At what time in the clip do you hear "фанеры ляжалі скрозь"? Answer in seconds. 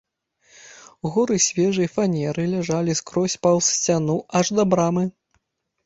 1.97-3.39